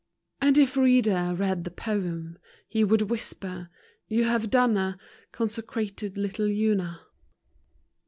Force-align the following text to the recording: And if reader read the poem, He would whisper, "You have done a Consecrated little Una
And 0.41 0.57
if 0.57 0.77
reader 0.77 1.35
read 1.37 1.63
the 1.63 1.69
poem, 1.69 2.39
He 2.67 2.83
would 2.83 3.03
whisper, 3.03 3.69
"You 4.07 4.23
have 4.23 4.49
done 4.49 4.75
a 4.75 4.97
Consecrated 5.31 6.17
little 6.17 6.47
Una 6.47 7.01